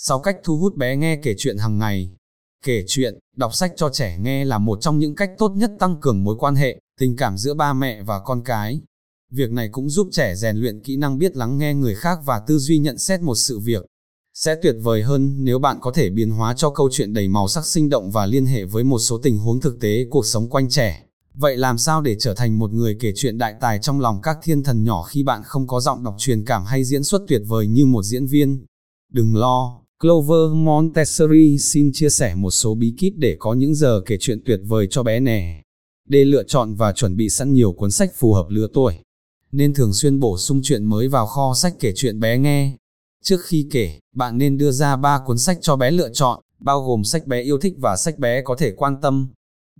[0.00, 2.10] 6 cách thu hút bé nghe kể chuyện hàng ngày.
[2.64, 6.00] Kể chuyện, đọc sách cho trẻ nghe là một trong những cách tốt nhất tăng
[6.00, 8.80] cường mối quan hệ, tình cảm giữa ba mẹ và con cái.
[9.30, 12.40] Việc này cũng giúp trẻ rèn luyện kỹ năng biết lắng nghe người khác và
[12.46, 13.86] tư duy nhận xét một sự việc.
[14.34, 17.48] Sẽ tuyệt vời hơn nếu bạn có thể biến hóa cho câu chuyện đầy màu
[17.48, 20.48] sắc sinh động và liên hệ với một số tình huống thực tế cuộc sống
[20.48, 21.04] quanh trẻ.
[21.34, 24.38] Vậy làm sao để trở thành một người kể chuyện đại tài trong lòng các
[24.42, 27.42] thiên thần nhỏ khi bạn không có giọng đọc truyền cảm hay diễn xuất tuyệt
[27.46, 28.64] vời như một diễn viên?
[29.12, 34.00] Đừng lo, Clover Montessori xin chia sẻ một số bí kíp để có những giờ
[34.06, 35.62] kể chuyện tuyệt vời cho bé nè.
[36.08, 38.94] Để lựa chọn và chuẩn bị sẵn nhiều cuốn sách phù hợp lứa tuổi.
[39.52, 42.76] Nên thường xuyên bổ sung chuyện mới vào kho sách kể chuyện bé nghe.
[43.24, 46.82] Trước khi kể, bạn nên đưa ra 3 cuốn sách cho bé lựa chọn, bao
[46.82, 49.28] gồm sách bé yêu thích và sách bé có thể quan tâm.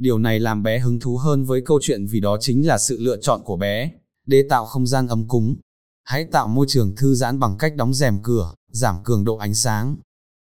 [0.00, 2.96] Điều này làm bé hứng thú hơn với câu chuyện vì đó chính là sự
[3.00, 3.90] lựa chọn của bé.
[4.26, 5.56] Để tạo không gian ấm cúng,
[6.04, 9.54] hãy tạo môi trường thư giãn bằng cách đóng rèm cửa, giảm cường độ ánh
[9.54, 9.96] sáng,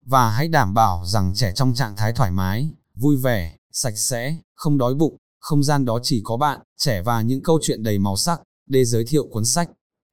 [0.07, 4.37] và hãy đảm bảo rằng trẻ trong trạng thái thoải mái, vui vẻ, sạch sẽ,
[4.55, 7.99] không đói bụng, không gian đó chỉ có bạn, trẻ và những câu chuyện đầy
[7.99, 9.71] màu sắc, để giới thiệu cuốn sách.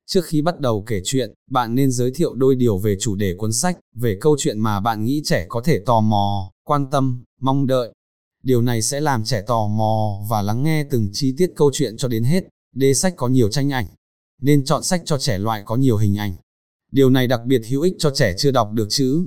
[0.08, 3.36] Trước khi bắt đầu kể chuyện, bạn nên giới thiệu đôi điều về chủ đề
[3.38, 7.24] cuốn sách, về câu chuyện mà bạn nghĩ trẻ có thể tò mò, quan tâm,
[7.40, 7.94] mong đợi.
[8.44, 11.98] Điều này sẽ làm trẻ tò mò và lắng nghe từng chi tiết câu chuyện
[11.98, 12.44] cho đến hết.
[12.76, 13.86] Đề sách có nhiều tranh ảnh,
[14.42, 16.36] nên chọn sách cho trẻ loại có nhiều hình ảnh.
[16.92, 19.26] Điều này đặc biệt hữu ích cho trẻ chưa đọc được chữ,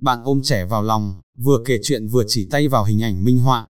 [0.00, 3.38] bạn ôm trẻ vào lòng, vừa kể chuyện vừa chỉ tay vào hình ảnh minh
[3.38, 3.66] họa.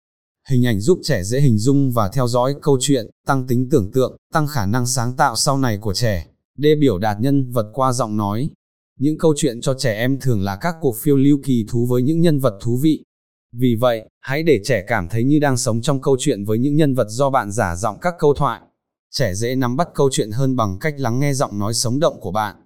[0.48, 3.90] Hình ảnh giúp trẻ dễ hình dung và theo dõi câu chuyện, tăng tính tưởng
[3.92, 6.26] tượng, tăng khả năng sáng tạo sau này của trẻ.
[6.58, 8.50] Đê biểu đạt nhân vật qua giọng nói.
[8.98, 12.02] Những câu chuyện cho trẻ em thường là các cuộc phiêu lưu kỳ thú với
[12.02, 13.04] những nhân vật thú vị.
[13.52, 16.76] Vì vậy, hãy để trẻ cảm thấy như đang sống trong câu chuyện với những
[16.76, 18.60] nhân vật do bạn giả giọng các câu thoại.
[19.10, 22.20] Trẻ dễ nắm bắt câu chuyện hơn bằng cách lắng nghe giọng nói sống động
[22.20, 22.56] của bạn.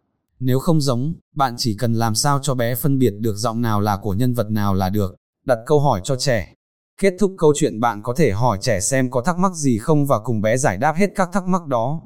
[0.40, 3.80] Nếu không giống, bạn chỉ cần làm sao cho bé phân biệt được giọng nào
[3.80, 5.16] là của nhân vật nào là được.
[5.46, 6.54] Đặt câu hỏi cho trẻ.
[7.00, 10.06] Kết thúc câu chuyện bạn có thể hỏi trẻ xem có thắc mắc gì không
[10.06, 12.02] và cùng bé giải đáp hết các thắc mắc đó.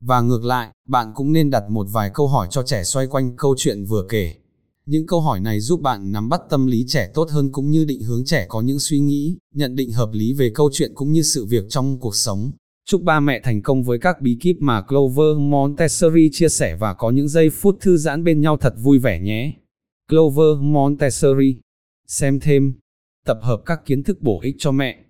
[0.00, 3.36] Và ngược lại, bạn cũng nên đặt một vài câu hỏi cho trẻ xoay quanh
[3.36, 4.34] câu chuyện vừa kể.
[4.86, 7.84] Những câu hỏi này giúp bạn nắm bắt tâm lý trẻ tốt hơn cũng như
[7.84, 11.12] định hướng trẻ có những suy nghĩ, nhận định hợp lý về câu chuyện cũng
[11.12, 12.50] như sự việc trong cuộc sống.
[12.88, 16.94] Chúc ba mẹ thành công với các bí kíp mà Clover Montessori chia sẻ và
[16.94, 19.52] có những giây phút thư giãn bên nhau thật vui vẻ nhé.
[20.08, 21.60] Clover Montessori.
[22.06, 22.74] Xem thêm.
[23.24, 25.04] Tập hợp các kiến thức bổ ích cho mẹ.